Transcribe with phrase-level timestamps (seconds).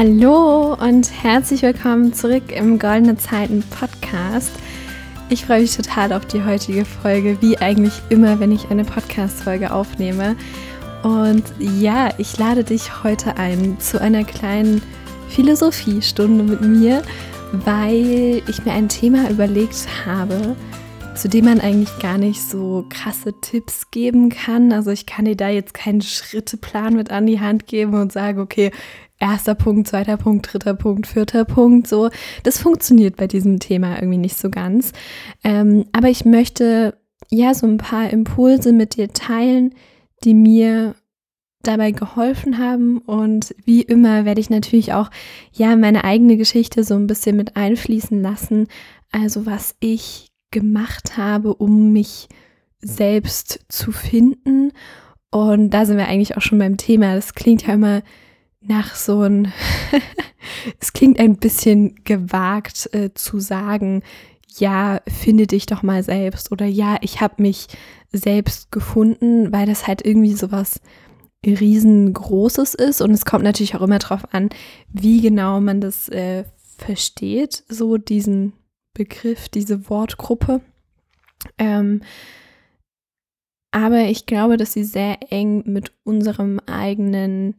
[0.00, 4.52] Hallo und herzlich willkommen zurück im Goldene Zeiten Podcast.
[5.28, 9.72] Ich freue mich total auf die heutige Folge, wie eigentlich immer, wenn ich eine Podcast-Folge
[9.72, 10.36] aufnehme.
[11.02, 14.82] Und ja, ich lade dich heute ein zu einer kleinen
[15.30, 17.02] Philosophiestunde mit mir,
[17.50, 20.54] weil ich mir ein Thema überlegt habe,
[21.18, 24.72] zu dem man eigentlich gar nicht so krasse Tipps geben kann.
[24.72, 28.38] Also ich kann dir da jetzt keinen Schritteplan mit an die Hand geben und sagen,
[28.40, 28.70] okay,
[29.18, 32.10] erster Punkt, zweiter Punkt, dritter Punkt, vierter Punkt, so.
[32.44, 34.92] Das funktioniert bei diesem Thema irgendwie nicht so ganz.
[35.42, 36.96] Ähm, aber ich möchte
[37.30, 39.74] ja so ein paar Impulse mit dir teilen,
[40.22, 40.94] die mir
[41.64, 45.10] dabei geholfen haben und wie immer werde ich natürlich auch
[45.52, 48.68] ja meine eigene Geschichte so ein bisschen mit einfließen lassen,
[49.10, 52.28] also was ich gemacht habe, um mich
[52.80, 54.72] selbst zu finden
[55.30, 57.14] und da sind wir eigentlich auch schon beim Thema.
[57.14, 58.02] Das klingt ja immer
[58.60, 59.52] nach so ein,
[60.80, 64.02] es klingt ein bisschen gewagt äh, zu sagen,
[64.56, 67.68] ja, finde dich doch mal selbst oder ja, ich habe mich
[68.10, 70.80] selbst gefunden, weil das halt irgendwie sowas
[71.46, 74.48] riesengroßes ist und es kommt natürlich auch immer darauf an,
[74.88, 76.44] wie genau man das äh,
[76.78, 78.54] versteht, so diesen
[78.98, 80.60] Begriff, diese Wortgruppe.
[81.56, 82.02] Ähm,
[83.70, 87.54] aber ich glaube, dass sie sehr eng mit unserem eigenen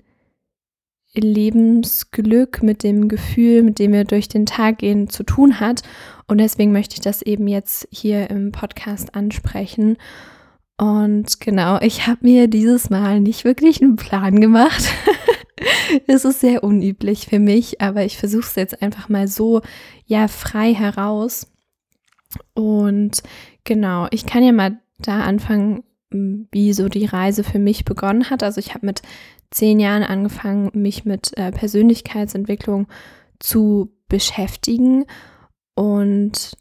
[1.15, 5.81] Lebensglück, mit dem Gefühl, mit dem wir durch den Tag gehen, zu tun hat.
[6.27, 9.97] Und deswegen möchte ich das eben jetzt hier im Podcast ansprechen.
[10.77, 14.83] Und genau, ich habe mir dieses Mal nicht wirklich einen Plan gemacht.
[16.07, 19.61] es ist sehr unüblich für mich, aber ich versuche es jetzt einfach mal so,
[20.05, 21.51] ja, frei heraus.
[22.53, 23.23] Und
[23.63, 28.43] genau, ich kann ja mal da anfangen, wie so die Reise für mich begonnen hat.
[28.43, 29.01] Also ich habe mit
[29.51, 32.87] zehn Jahren angefangen, mich mit äh, Persönlichkeitsentwicklung
[33.39, 35.05] zu beschäftigen.
[35.75, 36.57] Und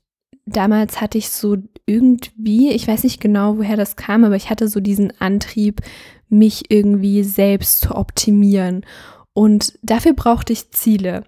[0.46, 1.56] damals hatte ich so
[1.86, 5.80] irgendwie, ich weiß nicht genau, woher das kam, aber ich hatte so diesen Antrieb,
[6.28, 8.84] mich irgendwie selbst zu optimieren.
[9.32, 11.24] Und dafür brauchte ich Ziele.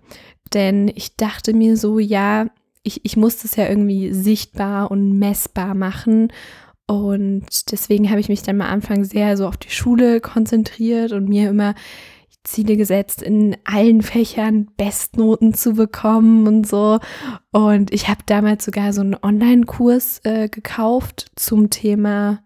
[0.53, 2.47] Denn ich dachte mir so, ja,
[2.83, 6.33] ich, ich muss das ja irgendwie sichtbar und messbar machen.
[6.87, 11.29] Und deswegen habe ich mich dann am Anfang sehr so auf die Schule konzentriert und
[11.29, 11.75] mir immer
[12.43, 16.99] Ziele gesetzt, in allen Fächern Bestnoten zu bekommen und so.
[17.53, 22.43] Und ich habe damals sogar so einen Online-Kurs äh, gekauft zum Thema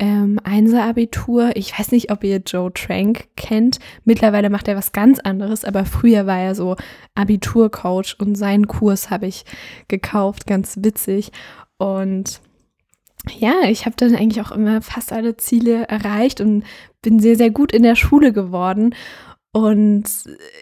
[0.00, 1.52] ähm, Einser-Abitur.
[1.54, 3.78] Ich weiß nicht, ob ihr Joe Trank kennt.
[4.04, 6.76] Mittlerweile macht er was ganz anderes, aber früher war er so
[7.14, 9.44] Abiturcoach und seinen Kurs habe ich
[9.88, 11.32] gekauft, ganz witzig.
[11.76, 12.40] Und
[13.38, 16.64] ja, ich habe dann eigentlich auch immer fast alle Ziele erreicht und
[17.02, 18.94] bin sehr, sehr gut in der Schule geworden.
[19.52, 20.04] Und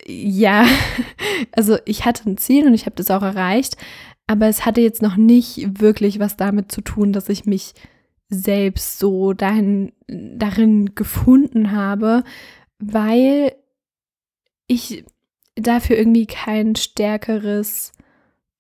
[0.07, 0.67] äh, ja,
[1.53, 3.77] also ich hatte ein Ziel und ich habe das auch erreicht,
[4.27, 7.75] aber es hatte jetzt noch nicht wirklich was damit zu tun, dass ich mich
[8.29, 12.25] selbst so dahin, darin gefunden habe,
[12.79, 13.53] weil
[14.67, 15.05] ich
[15.55, 17.93] dafür irgendwie kein stärkeres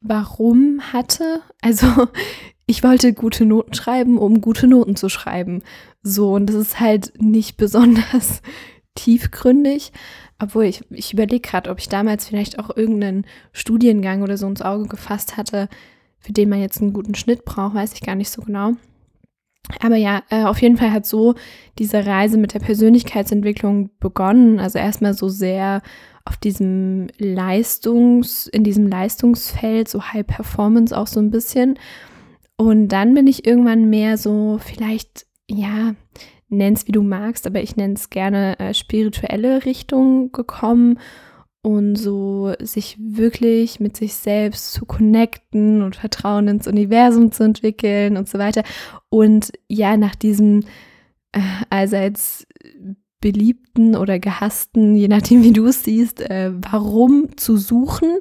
[0.01, 1.43] Warum hatte.
[1.61, 1.87] Also
[2.67, 5.63] ich wollte gute Noten schreiben, um gute Noten zu schreiben.
[6.03, 8.43] So, und das ist halt nicht besonders
[8.95, 9.93] tiefgründig.
[10.41, 14.63] Obwohl ich, ich überlege gerade, ob ich damals vielleicht auch irgendeinen Studiengang oder so ins
[14.63, 15.69] Auge gefasst hatte,
[16.21, 18.75] für den man jetzt einen guten Schnitt braucht, weiß ich gar nicht so genau.
[19.81, 21.35] Aber ja, äh, auf jeden Fall hat so
[21.79, 24.61] diese Reise mit der Persönlichkeitsentwicklung begonnen.
[24.61, 25.83] Also erstmal so sehr
[26.25, 31.79] auf diesem Leistungs, in diesem Leistungsfeld, so High Performance auch so ein bisschen.
[32.57, 35.95] Und dann bin ich irgendwann mehr so, vielleicht, ja,
[36.49, 40.99] nenn's wie du magst, aber ich nenne es gerne äh, spirituelle Richtung gekommen
[41.63, 48.17] und so sich wirklich mit sich selbst zu connecten und Vertrauen ins Universum zu entwickeln
[48.17, 48.63] und so weiter.
[49.09, 50.65] Und ja, nach diesem
[51.33, 51.41] äh,
[51.71, 52.47] allseits
[53.21, 58.19] beliebten oder gehassten, je nachdem wie du es siehst, äh, warum zu suchen.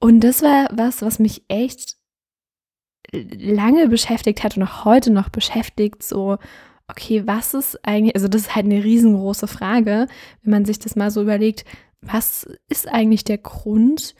[0.00, 1.96] Und das war was, was mich echt
[3.12, 6.38] lange beschäftigt hat und auch heute noch beschäftigt, so,
[6.88, 10.08] okay, was ist eigentlich, also das ist halt eine riesengroße Frage,
[10.42, 11.64] wenn man sich das mal so überlegt,
[12.06, 14.14] was ist eigentlich der Grund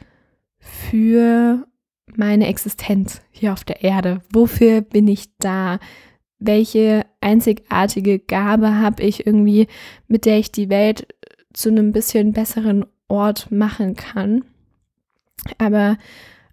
[0.57, 1.65] für
[2.15, 4.21] meine Existenz hier auf der Erde?
[4.31, 5.79] Wofür bin ich da?
[6.39, 9.67] Welche einzigartige Gabe habe ich irgendwie,
[10.07, 11.07] mit der ich die Welt
[11.53, 14.43] zu einem bisschen besseren Ort machen kann?
[15.57, 15.97] Aber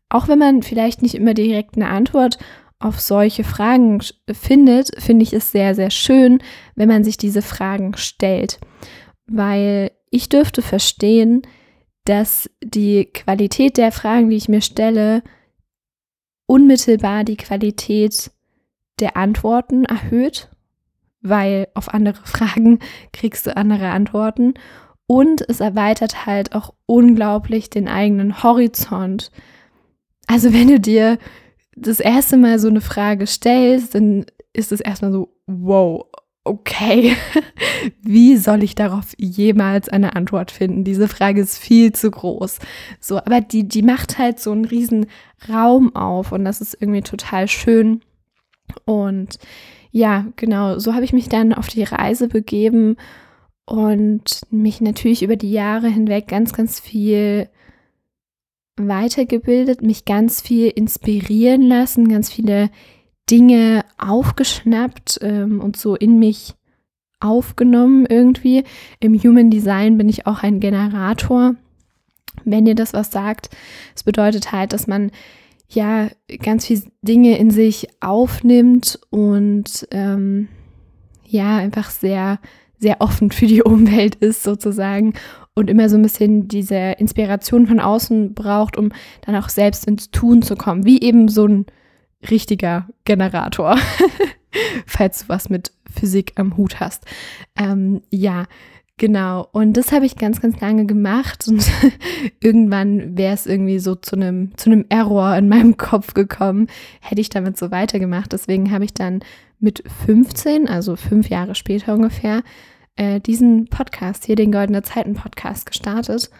[0.08, 2.38] auch wenn man vielleicht nicht immer direkt eine Antwort
[2.78, 4.00] auf solche Fragen
[4.30, 6.42] findet, finde ich es sehr, sehr schön,
[6.74, 8.60] wenn man sich diese Fragen stellt.
[9.26, 11.42] Weil ich dürfte verstehen,
[12.04, 15.22] dass die Qualität der Fragen, die ich mir stelle,
[16.46, 18.30] unmittelbar die Qualität
[19.00, 20.50] der Antworten erhöht,
[21.22, 22.78] weil auf andere Fragen
[23.12, 24.54] kriegst du andere Antworten.
[25.06, 29.30] Und es erweitert halt auch unglaublich den eigenen Horizont.
[30.26, 31.18] Also wenn du dir
[31.74, 36.06] das erste Mal so eine Frage stellst, dann ist es erstmal so, wow,
[36.44, 37.16] okay,
[38.02, 40.84] wie soll ich darauf jemals eine Antwort finden?
[40.84, 42.58] Diese Frage ist viel zu groß.
[43.00, 45.06] So, aber die, die macht halt so einen riesen
[45.48, 48.00] Raum auf und das ist irgendwie total schön.
[48.84, 49.38] Und
[49.90, 52.96] ja, genau, so habe ich mich dann auf die Reise begeben
[53.66, 57.48] und mich natürlich über die Jahre hinweg ganz, ganz viel
[58.76, 62.70] weitergebildet, mich ganz viel inspirieren lassen, ganz viele
[63.30, 66.54] Dinge aufgeschnappt ähm, und so in mich
[67.20, 68.64] aufgenommen irgendwie.
[69.00, 71.54] Im Human Design bin ich auch ein Generator.
[72.44, 73.50] Wenn dir das was sagt,
[73.94, 75.10] es bedeutet halt, dass man
[75.68, 76.08] ja
[76.42, 80.48] ganz viele Dinge in sich aufnimmt und ähm,
[81.26, 82.38] ja einfach sehr
[82.82, 85.14] sehr offen für die Umwelt ist sozusagen
[85.54, 88.90] und immer so ein bisschen diese Inspiration von außen braucht, um
[89.24, 91.66] dann auch selbst ins Tun zu kommen, wie eben so ein
[92.30, 93.76] richtiger Generator,
[94.86, 97.04] falls du was mit Physik am Hut hast.
[97.56, 98.46] Ähm, ja,
[98.96, 99.48] genau.
[99.52, 101.70] Und das habe ich ganz, ganz lange gemacht und
[102.40, 106.68] irgendwann wäre es irgendwie so zu einem zu einem Error in meinem Kopf gekommen,
[107.00, 108.32] hätte ich damit so weitergemacht.
[108.32, 109.20] Deswegen habe ich dann
[109.58, 112.42] mit 15, also fünf Jahre später ungefähr,
[112.96, 116.30] äh, diesen Podcast hier, den Goldene Zeiten Podcast, gestartet.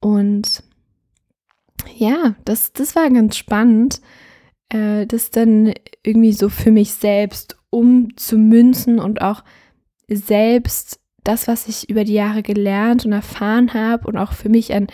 [0.00, 0.62] Und
[1.96, 4.00] ja, das, das war ganz spannend
[4.70, 5.72] äh, das dann
[6.02, 9.42] irgendwie so für mich selbst umzumünzen und auch
[10.08, 14.74] selbst das, was ich über die Jahre gelernt und erfahren habe und auch für mich
[14.74, 14.86] an,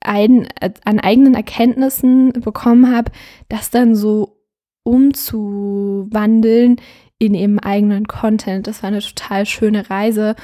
[0.00, 0.48] ein,
[0.84, 3.12] an eigenen Erkenntnissen bekommen habe,
[3.48, 4.38] das dann so
[4.84, 6.76] umzuwandeln
[7.18, 8.66] in eben eigenen Content.
[8.66, 10.34] Das war eine total schöne Reise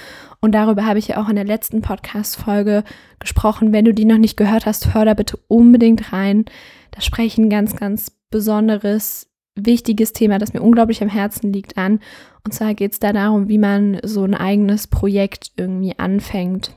[0.40, 2.84] und darüber habe ich ja auch in der letzten Podcast-Folge
[3.19, 3.72] gesprochen.
[3.72, 6.44] Wenn du die noch nicht gehört hast, hör da bitte unbedingt rein.
[6.90, 11.76] Da spreche ich ein ganz, ganz besonderes, wichtiges Thema, das mir unglaublich am Herzen liegt,
[11.76, 12.00] an.
[12.44, 16.73] Und zwar geht es da darum, wie man so ein eigenes Projekt irgendwie anfängt.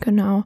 [0.00, 0.44] Genau.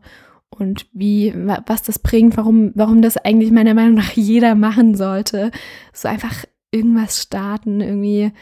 [0.48, 5.50] Und wie, was das bringt, warum, warum das eigentlich meiner Meinung nach jeder machen sollte.
[5.92, 8.32] So einfach irgendwas starten, irgendwie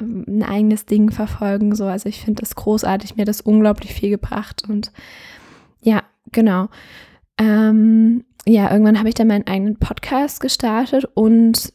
[0.00, 1.74] ähm, ein eigenes Ding verfolgen.
[1.74, 4.62] So, also ich finde das großartig, mir hat das unglaublich viel gebracht.
[4.68, 4.92] Und
[5.80, 6.68] ja, genau.
[7.38, 11.72] Ähm, ja, irgendwann habe ich dann meinen eigenen Podcast gestartet und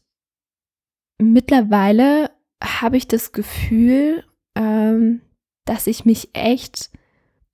[1.21, 2.31] mittlerweile
[2.63, 4.23] habe ich das Gefühl,
[4.55, 5.21] ähm,
[5.65, 6.89] dass ich mich echt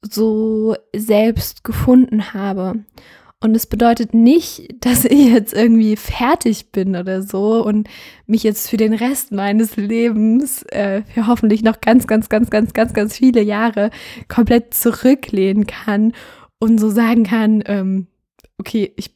[0.01, 2.85] so selbst gefunden habe.
[3.41, 7.87] Und es bedeutet nicht, dass ich jetzt irgendwie fertig bin oder so und
[8.25, 12.73] mich jetzt für den Rest meines Lebens, äh, für hoffentlich noch ganz, ganz, ganz, ganz,
[12.73, 13.91] ganz, ganz viele Jahre
[14.27, 16.13] komplett zurücklehnen kann
[16.59, 18.07] und so sagen kann, ähm,
[18.57, 19.15] okay, ich,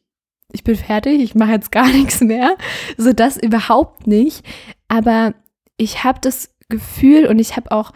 [0.51, 2.57] ich bin fertig, ich mache jetzt gar nichts mehr.
[2.97, 4.45] So das überhaupt nicht.
[4.87, 5.33] Aber
[5.77, 7.91] ich habe das Gefühl und ich habe auch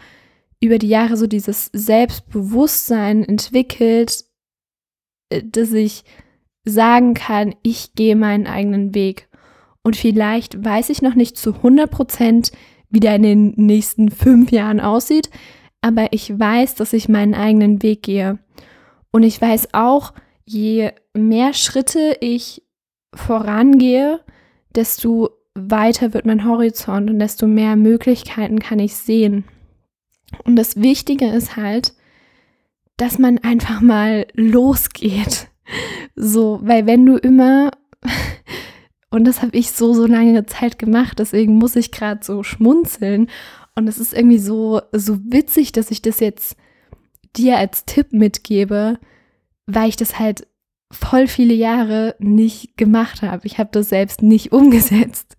[0.60, 4.24] über die Jahre so dieses Selbstbewusstsein entwickelt,
[5.30, 6.04] äh, dass ich
[6.64, 9.28] sagen kann, ich gehe meinen eigenen Weg.
[9.82, 12.52] Und vielleicht weiß ich noch nicht zu 100 Prozent,
[12.88, 15.28] wie der in den nächsten fünf Jahren aussieht,
[15.82, 18.38] aber ich weiß, dass ich meinen eigenen Weg gehe.
[19.14, 20.12] Und ich weiß auch,
[20.44, 22.64] je mehr Schritte ich
[23.14, 24.18] vorangehe,
[24.74, 29.44] desto weiter wird mein Horizont und desto mehr Möglichkeiten kann ich sehen.
[30.42, 31.94] Und das Wichtige ist halt,
[32.96, 35.46] dass man einfach mal losgeht.
[36.16, 37.70] So, weil wenn du immer,
[39.10, 43.28] und das habe ich so, so lange Zeit gemacht, deswegen muss ich gerade so schmunzeln.
[43.76, 46.56] Und es ist irgendwie so, so witzig, dass ich das jetzt
[47.36, 48.98] dir als Tipp mitgebe,
[49.66, 50.46] weil ich das halt
[50.90, 53.46] voll viele Jahre nicht gemacht habe.
[53.46, 55.36] Ich habe das selbst nicht umgesetzt,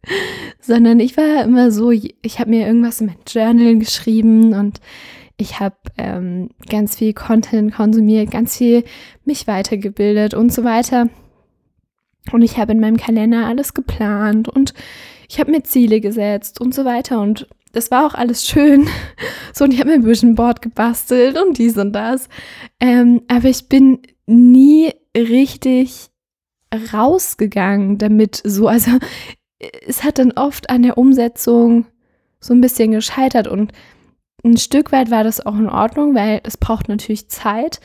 [0.60, 4.80] sondern ich war immer so, ich habe mir irgendwas in mein Journal geschrieben und
[5.38, 8.84] ich habe ähm, ganz viel Content konsumiert, ganz viel
[9.26, 11.10] mich weitergebildet und so weiter.
[12.32, 14.74] Und ich habe in meinem Kalender alles geplant und
[15.30, 17.20] ich habe mir Ziele gesetzt und so weiter.
[17.20, 18.88] Und das war auch alles schön.
[19.54, 22.28] So, und ich habe mir ein Vision Board gebastelt und dies und das.
[22.80, 26.10] Ähm, aber ich bin nie richtig
[26.94, 28.42] rausgegangen damit.
[28.44, 28.92] So, also
[29.88, 31.86] es hat dann oft an der Umsetzung
[32.40, 33.72] so ein bisschen gescheitert und
[34.44, 37.80] ein Stück weit war das auch in Ordnung, weil es braucht natürlich Zeit.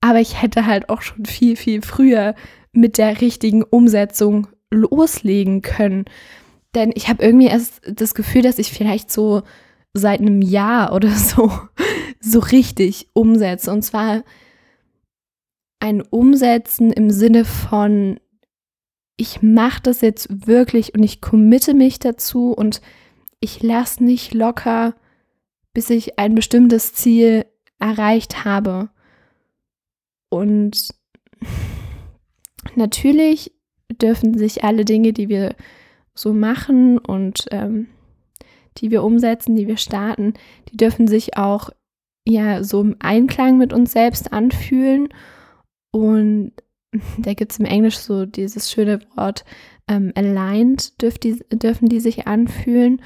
[0.00, 2.34] aber ich hätte halt auch schon viel, viel früher
[2.72, 6.06] mit der richtigen Umsetzung loslegen können.
[6.74, 9.42] Denn ich habe irgendwie erst das Gefühl, dass ich vielleicht so
[9.92, 11.50] seit einem Jahr oder so
[12.22, 13.70] so richtig umsetze.
[13.70, 14.22] Und zwar
[15.80, 18.20] ein Umsetzen im Sinne von,
[19.16, 22.80] ich mache das jetzt wirklich und ich committe mich dazu und
[23.40, 24.94] ich lasse nicht locker,
[25.74, 27.44] bis ich ein bestimmtes Ziel
[27.78, 28.90] erreicht habe.
[30.28, 30.94] Und
[32.76, 33.52] natürlich
[34.00, 35.56] dürfen sich alle Dinge, die wir
[36.14, 37.88] so machen und ähm,
[38.78, 40.34] die wir umsetzen, die wir starten,
[40.70, 41.70] die dürfen sich auch
[42.26, 45.08] ja so im Einklang mit uns selbst anfühlen.
[45.90, 46.52] Und
[47.18, 49.44] da gibt es im Englisch so dieses schöne Wort
[49.88, 53.02] ähm, aligned, die, dürfen die sich anfühlen.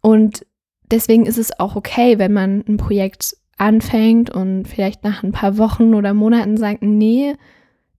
[0.00, 0.46] Und
[0.90, 5.58] deswegen ist es auch okay, wenn man ein Projekt anfängt und vielleicht nach ein paar
[5.58, 7.34] Wochen oder Monaten sagt, nee,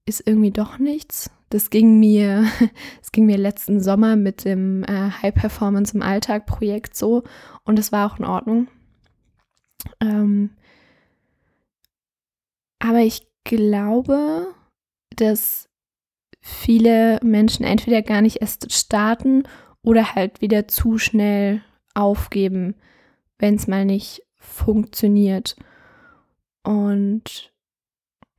[0.06, 1.32] ist irgendwie doch nichts.
[1.50, 2.46] Das ging mir,
[3.00, 7.24] das ging mir letzten Sommer mit dem äh, High Performance im Alltag Projekt so
[7.64, 8.68] und es war auch in Ordnung.
[10.02, 10.52] Ähm,
[12.80, 14.54] aber ich glaube,
[15.16, 15.70] dass
[16.42, 19.44] viele Menschen entweder gar nicht erst starten
[19.82, 21.62] oder halt wieder zu schnell
[21.94, 22.76] aufgeben,
[23.40, 25.56] wenn es mal nicht funktioniert.
[26.64, 27.54] Und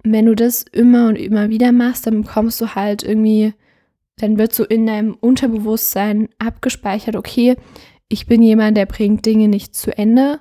[0.04, 3.54] wenn du das immer und immer wieder machst, dann kommst du halt irgendwie,
[4.16, 7.56] dann wird so in deinem Unterbewusstsein abgespeichert, okay,
[8.08, 10.40] ich bin jemand, der bringt Dinge nicht zu Ende.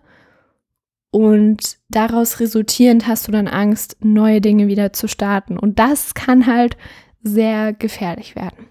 [1.10, 5.58] Und daraus resultierend hast du dann Angst, neue Dinge wieder zu starten.
[5.58, 6.78] Und das kann halt
[7.24, 8.68] sehr gefährlich werden.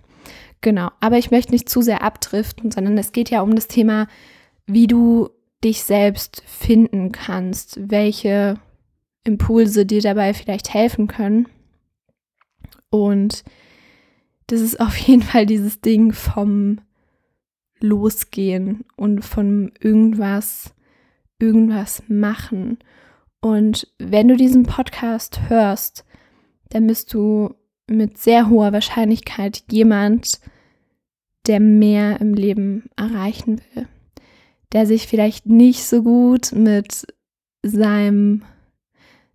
[0.61, 4.07] Genau, aber ich möchte nicht zu sehr abdriften, sondern es geht ja um das Thema,
[4.67, 5.29] wie du
[5.63, 8.59] dich selbst finden kannst, welche
[9.27, 11.49] Impulse dir dabei vielleicht helfen können.
[12.91, 13.45] Und
[14.47, 16.81] das ist auf jeden Fall dieses Ding vom
[17.81, 20.75] Losgehen und von irgendwas,
[21.39, 22.79] irgendwas machen.
[23.41, 26.05] Und wenn du diesen Podcast hörst,
[26.71, 27.55] dann bist du
[27.87, 30.41] mit sehr hoher Wahrscheinlichkeit jemand,
[31.47, 33.87] der mehr im Leben erreichen will
[34.73, 37.07] der sich vielleicht nicht so gut mit
[37.63, 38.43] seinem,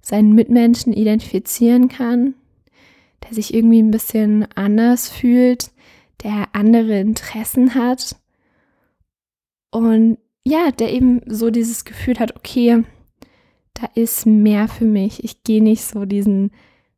[0.02, 2.36] seinen Mitmenschen identifizieren kann,
[3.24, 5.72] der sich irgendwie ein bisschen anders fühlt,
[6.24, 8.16] der andere Interessen hat
[9.72, 12.84] und ja, der eben so dieses Gefühl hat, okay,
[13.74, 15.24] da ist mehr für mich.
[15.24, 16.52] Ich gehe nicht so diesen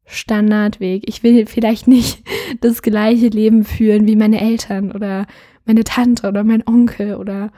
[0.06, 1.04] Standardweg.
[1.08, 2.24] Ich will vielleicht nicht
[2.62, 5.28] das gleiche Leben führen wie meine Eltern oder
[5.66, 7.52] meine Tante oder mein Onkel oder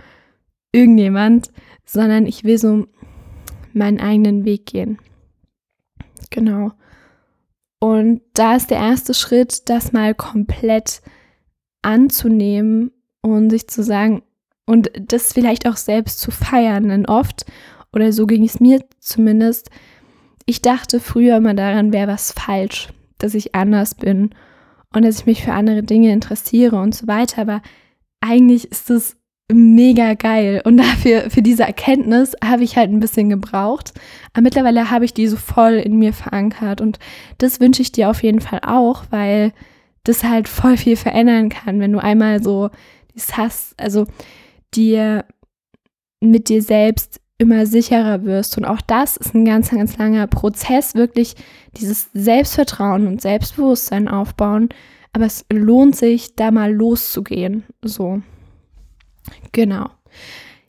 [0.71, 1.51] irgendjemand,
[1.85, 2.85] sondern ich will so
[3.73, 4.99] meinen eigenen Weg gehen.
[6.35, 6.73] Genau.
[7.79, 11.01] Und da ist der erste Schritt, das mal komplett
[11.81, 14.21] anzunehmen und sich zu sagen
[14.65, 16.89] und das vielleicht auch selbst zu feiern.
[16.89, 17.45] Denn oft,
[17.93, 19.69] oder so ging es mir zumindest,
[20.45, 24.31] ich dachte früher immer daran, wäre was falsch, dass ich anders bin
[24.93, 27.41] und dass ich mich für andere Dinge interessiere und so weiter.
[27.41, 27.61] Aber
[28.19, 29.15] eigentlich ist es
[29.51, 30.61] mega geil.
[30.63, 33.93] Und dafür, für diese Erkenntnis habe ich halt ein bisschen gebraucht.
[34.33, 36.81] Aber mittlerweile habe ich die so voll in mir verankert.
[36.81, 36.99] Und
[37.37, 39.53] das wünsche ich dir auf jeden Fall auch, weil
[40.03, 42.69] das halt voll viel verändern kann, wenn du einmal so
[43.13, 44.05] dieses hast, also
[44.73, 45.25] dir
[46.19, 48.57] mit dir selbst immer sicherer wirst.
[48.57, 51.35] Und auch das ist ein ganz, ganz langer Prozess, wirklich
[51.77, 54.69] dieses Selbstvertrauen und Selbstbewusstsein aufbauen.
[55.11, 57.63] Aber es lohnt sich, da mal loszugehen.
[57.81, 58.21] So.
[59.51, 59.89] Genau.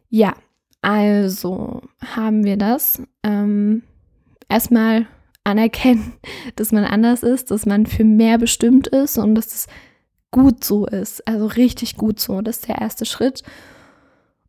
[0.08, 0.34] Ja,
[0.82, 1.82] also
[2.14, 3.02] haben wir das.
[3.22, 3.82] Ähm,
[4.48, 5.06] erstmal
[5.44, 6.14] anerkennen,
[6.56, 9.66] dass man anders ist, dass man für mehr bestimmt ist und dass es
[10.30, 11.26] gut so ist.
[11.26, 12.40] Also richtig gut so.
[12.40, 13.42] Das ist der erste Schritt.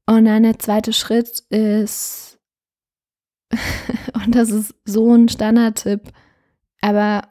[0.05, 2.39] Und dann der zweite Schritt ist,
[4.13, 6.11] und das ist so ein Standardtipp,
[6.81, 7.27] aber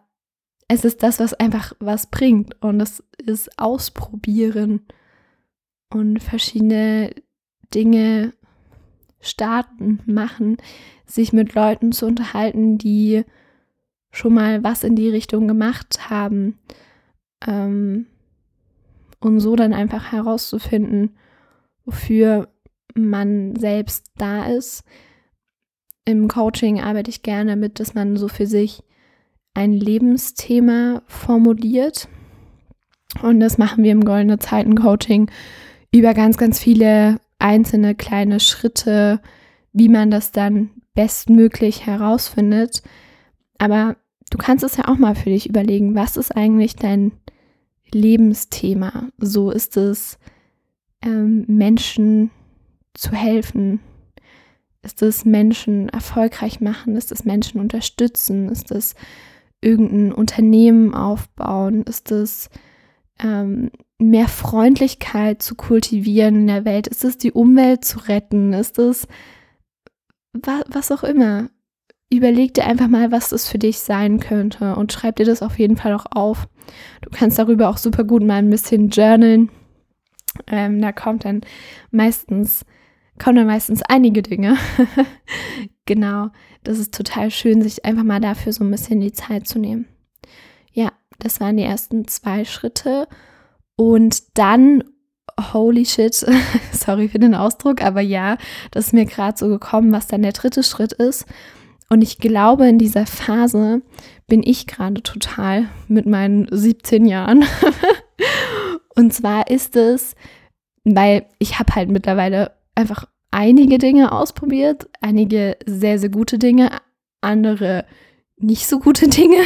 [0.68, 2.60] es ist das, was einfach was bringt.
[2.62, 4.86] Und das ist ausprobieren
[5.90, 7.10] und verschiedene
[7.74, 8.32] Dinge
[9.20, 10.56] starten, machen,
[11.04, 13.24] sich mit Leuten zu unterhalten, die
[14.10, 16.58] schon mal was in die Richtung gemacht haben.
[17.46, 18.06] Ähm,
[19.20, 21.16] und so dann einfach herauszufinden,
[21.84, 22.48] wofür
[22.94, 24.84] man selbst da ist.
[26.04, 28.82] Im Coaching arbeite ich gerne damit, dass man so für sich
[29.54, 32.08] ein Lebensthema formuliert.
[33.22, 35.30] Und das machen wir im Goldene Zeiten Coaching
[35.98, 39.20] über ganz, ganz viele einzelne kleine Schritte,
[39.72, 42.82] wie man das dann bestmöglich herausfindet.
[43.58, 43.96] aber
[44.30, 47.12] du kannst es ja auch mal für dich überlegen, was ist eigentlich dein
[47.92, 49.08] Lebensthema?
[49.18, 50.18] So ist es,
[51.02, 52.30] ähm, Menschen
[52.94, 53.80] zu helfen.
[54.82, 56.96] Ist es Menschen erfolgreich machen?
[56.96, 58.48] Ist es Menschen unterstützen?
[58.48, 58.94] Ist es
[59.60, 61.82] irgendein Unternehmen aufbauen?
[61.82, 62.50] Ist es
[63.18, 66.86] ähm, mehr Freundlichkeit zu kultivieren in der Welt?
[66.86, 68.52] Ist es die Umwelt zu retten?
[68.52, 69.06] Ist es
[70.32, 71.48] was, auch immer?
[72.10, 75.58] Überleg dir einfach mal, was das für dich sein könnte und schreib dir das auf
[75.58, 76.48] jeden Fall auch auf.
[77.00, 79.50] Du kannst darüber auch super gut mal ein bisschen journalen.
[80.46, 81.40] Ähm, da kommt dann
[81.90, 82.64] meistens,
[83.18, 84.56] kommen dann meistens einige Dinge.
[85.86, 86.28] genau,
[86.62, 89.86] das ist total schön, sich einfach mal dafür so ein bisschen die Zeit zu nehmen.
[90.72, 93.08] Ja, das waren die ersten zwei Schritte.
[93.76, 94.84] Und dann,
[95.52, 96.14] holy shit,
[96.72, 98.38] sorry für den Ausdruck, aber ja,
[98.70, 101.26] das ist mir gerade so gekommen, was dann der dritte Schritt ist.
[101.88, 103.82] Und ich glaube, in dieser Phase
[104.26, 107.44] bin ich gerade total mit meinen 17 Jahren.
[108.96, 110.16] Und zwar ist es,
[110.84, 116.70] weil ich habe halt mittlerweile einfach einige Dinge ausprobiert, einige sehr, sehr gute Dinge,
[117.20, 117.84] andere
[118.36, 119.38] nicht so gute Dinge.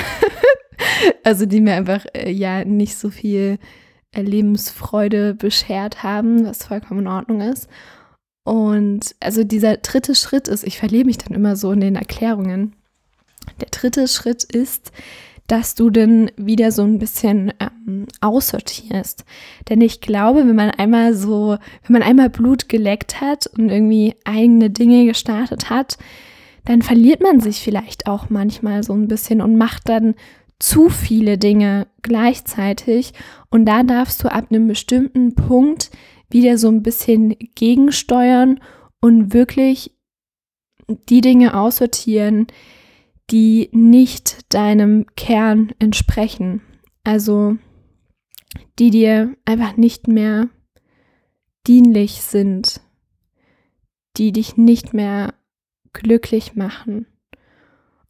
[1.25, 3.59] also die mir einfach äh, ja nicht so viel
[4.15, 7.69] Lebensfreude beschert haben, was vollkommen in Ordnung ist.
[8.45, 12.75] Und also dieser dritte Schritt ist, ich verliere mich dann immer so in den Erklärungen.
[13.61, 14.93] Der dritte Schritt ist,
[15.47, 19.25] dass du dann wieder so ein bisschen ähm, aussortierst.
[19.69, 24.15] Denn ich glaube, wenn man einmal so, wenn man einmal Blut geleckt hat und irgendwie
[24.25, 25.99] eigene Dinge gestartet hat,
[26.65, 30.15] dann verliert man sich vielleicht auch manchmal so ein bisschen und macht dann
[30.61, 33.13] zu viele Dinge gleichzeitig.
[33.51, 35.91] Und da darfst du ab einem bestimmten Punkt
[36.31, 38.61] wieder so ein bisschen gegensteuern
[39.01, 39.93] und wirklich
[41.09, 42.47] die Dinge aussortieren,
[43.31, 46.63] die nicht deinem Kern entsprechen.
[47.03, 47.57] Also
[48.79, 50.49] die dir einfach nicht mehr
[51.67, 52.81] dienlich sind,
[54.17, 55.35] die dich nicht mehr
[55.93, 57.07] glücklich machen.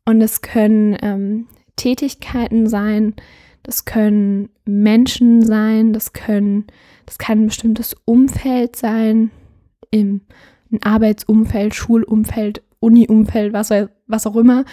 [0.05, 3.15] Und es können ähm, Tätigkeiten sein,
[3.63, 6.67] das können Menschen sein, das können,
[7.07, 9.31] das kann ein bestimmtes Umfeld sein,
[9.91, 10.23] im
[10.83, 13.71] Arbeitsumfeld, Schulumfeld, Uniumfeld, was,
[14.07, 14.65] was auch immer.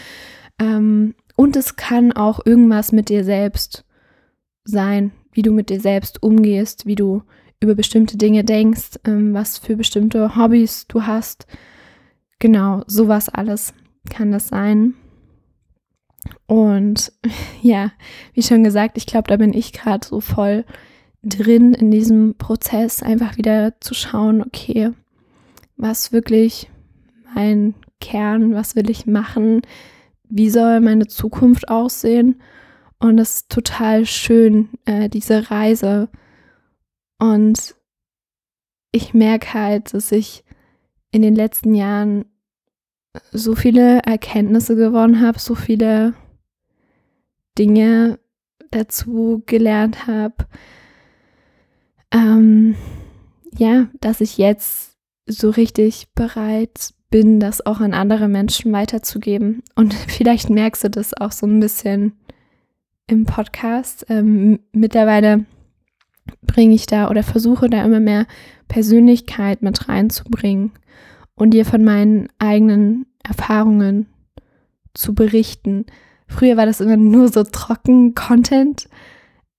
[0.60, 3.86] Ähm, und es kann auch irgendwas mit dir selbst
[4.64, 7.24] sein, wie du mit dir selbst umgehst, wie du
[7.60, 11.48] über bestimmte Dinge denkst, ähm, was für bestimmte Hobbys du hast.
[12.40, 13.74] Genau, sowas alles
[14.10, 14.94] kann das sein.
[16.46, 17.12] Und
[17.62, 17.92] ja,
[18.34, 20.66] wie schon gesagt, ich glaube, da bin ich gerade so voll
[21.24, 24.92] drin in diesem Prozess, einfach wieder zu schauen, okay,
[25.76, 26.70] was wirklich
[27.36, 29.62] mein Kern, was will ich machen,
[30.30, 32.42] wie soll meine Zukunft aussehen.
[33.00, 36.10] Und es ist total schön, äh, diese Reise.
[37.20, 37.76] Und
[38.92, 40.44] ich merke halt, dass ich
[41.12, 42.26] in den letzten Jahren
[43.32, 46.14] so viele Erkenntnisse gewonnen habe, so viele
[47.58, 48.20] Dinge
[48.72, 50.36] dazu gelernt habe.
[52.12, 52.76] Ähm,
[53.58, 59.64] ja, dass ich jetzt so richtig bereit bin, das auch an andere Menschen weiterzugeben.
[59.76, 62.14] Und vielleicht merkst du das auch so ein bisschen
[63.08, 64.06] im Podcast.
[64.10, 65.46] Ähm, mittlerweile
[66.42, 68.26] bringe ich da oder versuche da immer mehr
[68.68, 70.72] Persönlichkeit mit reinzubringen
[71.38, 74.08] und dir von meinen eigenen Erfahrungen
[74.94, 75.86] zu berichten.
[76.28, 78.90] Früher war das immer nur so trocken Content,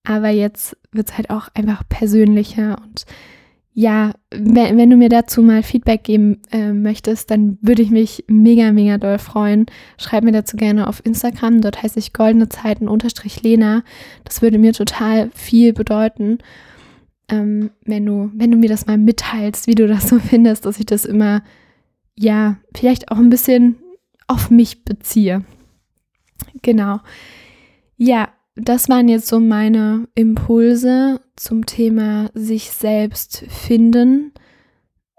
[0.05, 3.07] aber jetzt wird es halt auch einfach persönlicher und
[3.73, 8.25] ja, wenn, wenn, du mir dazu mal Feedback geben äh, möchtest, dann würde ich mich
[8.27, 9.67] mega, mega doll freuen.
[9.99, 11.61] Schreib mir dazu gerne auf Instagram.
[11.61, 13.85] Dort heiße ich goldene Zeiten unterstrich Lena.
[14.25, 16.38] Das würde mir total viel bedeuten,
[17.29, 20.81] ähm, wenn, du, wenn du mir das mal mitteilst, wie du das so findest, dass
[20.81, 21.43] ich das immer,
[22.18, 23.76] ja, vielleicht auch ein bisschen
[24.26, 25.44] auf mich beziehe.
[26.62, 26.98] Genau.
[27.96, 34.33] Ja, das waren jetzt so meine Impulse zum Thema sich selbst finden,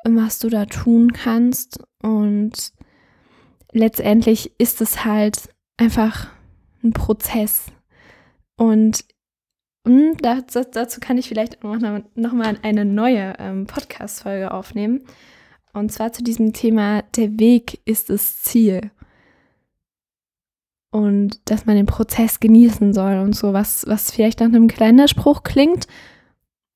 [0.03, 1.79] was du da tun kannst.
[2.01, 2.73] Und
[3.71, 6.27] letztendlich ist es halt einfach
[6.83, 7.67] ein Prozess.
[8.57, 9.05] Und
[9.87, 15.05] hm, dazu kann ich vielleicht nochmal eine neue ähm, Podcast-Folge aufnehmen.
[15.73, 18.91] Und zwar zu diesem Thema, der Weg ist das Ziel
[20.91, 25.07] und dass man den Prozess genießen soll und so, was, was vielleicht nach einem kleinen
[25.07, 25.87] Spruch klingt,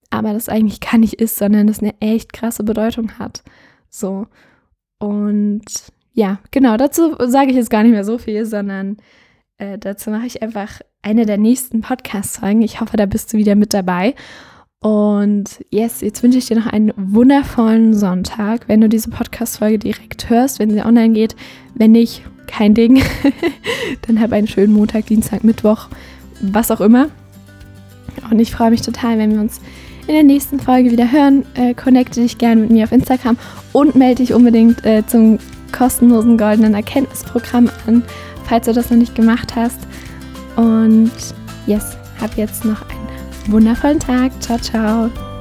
[0.10, 3.44] aber das eigentlich gar nicht ist, sondern das eine echt krasse Bedeutung hat.
[3.90, 4.28] So.
[5.00, 5.66] Und
[6.14, 8.98] ja, genau, dazu sage ich jetzt gar nicht mehr so viel, sondern
[9.60, 12.64] Äh, dazu mache ich einfach eine der nächsten Podcast-Folgen.
[12.64, 14.16] Ich hoffe, da bist du wieder mit dabei.
[14.84, 20.30] Und yes, jetzt wünsche ich dir noch einen wundervollen Sonntag, wenn du diese Podcast-Folge direkt
[20.30, 21.38] hörst, wenn sie online geht.
[21.74, 23.02] Wenn nicht, kein Ding.
[24.08, 25.88] Dann hab einen schönen Montag, Dienstag, Mittwoch,
[26.42, 27.08] was auch immer.
[28.30, 29.62] Und ich freue mich total, wenn wir uns
[30.06, 31.46] in der nächsten Folge wieder hören.
[31.54, 33.38] Äh, connecte dich gerne mit mir auf Instagram
[33.72, 35.40] und melde dich unbedingt äh, zum
[35.72, 38.04] kostenlosen goldenen Erkenntnisprogramm an,
[38.44, 39.80] falls du das noch nicht gemacht hast.
[40.58, 41.12] Und
[41.68, 43.13] yes, hab jetzt noch einen
[43.48, 44.32] wundervollen Tag.
[44.42, 45.33] Ciao, ciao.